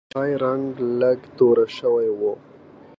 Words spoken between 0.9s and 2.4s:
لږ توره شوی و.